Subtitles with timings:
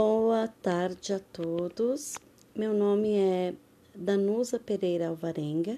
[0.00, 2.14] Boa tarde a todos.
[2.54, 3.52] Meu nome é
[3.92, 5.76] Danusa Pereira Alvarenga.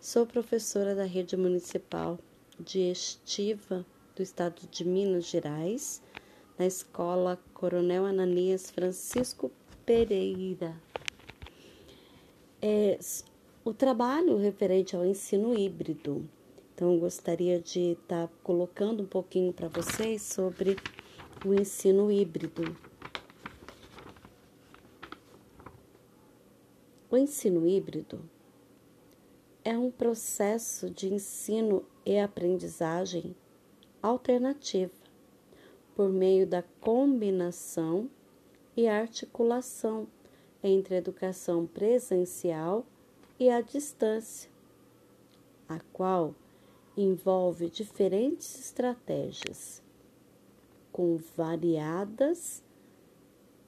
[0.00, 2.18] Sou professora da Rede Municipal
[2.58, 3.86] de Estiva
[4.16, 6.02] do Estado de Minas Gerais,
[6.58, 9.52] na Escola Coronel Ananias Francisco
[9.84, 10.74] Pereira.
[12.60, 12.98] É,
[13.64, 16.28] o trabalho referente ao ensino híbrido.
[16.74, 20.76] Então, gostaria de estar tá colocando um pouquinho para vocês sobre
[21.44, 22.85] o ensino híbrido.
[27.08, 28.20] O ensino híbrido
[29.64, 33.36] é um processo de ensino e aprendizagem
[34.02, 34.92] alternativa
[35.94, 38.10] por meio da combinação
[38.76, 40.08] e articulação
[40.60, 42.84] entre a educação presencial
[43.38, 44.50] e a distância,
[45.68, 46.34] a qual
[46.96, 49.80] envolve diferentes estratégias
[50.90, 52.64] com variadas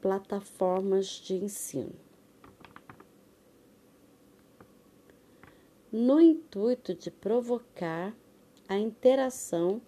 [0.01, 2.07] plataformas de ensino.
[5.90, 8.14] No intuito de provocar
[8.68, 9.80] a interação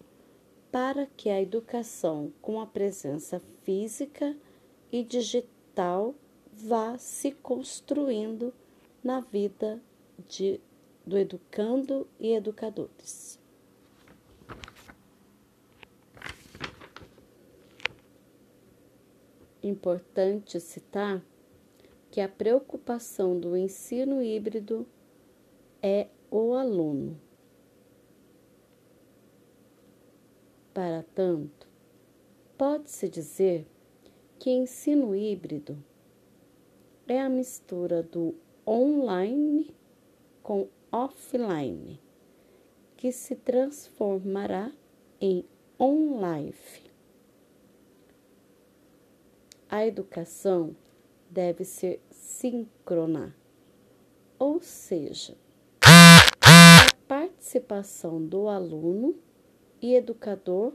[0.71, 4.35] para que a educação com a presença física
[4.91, 6.15] e digital
[6.51, 8.51] vá se construindo
[9.03, 9.79] na vida
[10.27, 10.59] de,
[11.05, 13.39] do educando e educadores.
[19.61, 21.21] Importante citar
[22.09, 24.87] que a preocupação do ensino híbrido
[25.81, 27.19] é o aluno.
[30.73, 31.67] Para tanto,
[32.57, 33.67] pode-se dizer
[34.39, 35.77] que ensino híbrido
[37.07, 38.33] é a mistura do
[38.65, 39.75] online
[40.41, 41.99] com offline,
[42.95, 44.71] que se transformará
[45.19, 45.43] em
[45.77, 46.89] on-life.
[49.69, 50.75] A educação
[51.29, 53.35] deve ser síncrona,
[54.37, 55.35] ou seja,
[57.51, 59.15] participação do aluno
[59.81, 60.71] e educador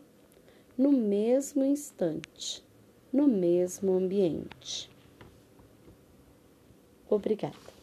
[0.77, 2.63] no mesmo instante,
[3.11, 4.91] no mesmo ambiente.
[7.09, 7.76] Obrigada.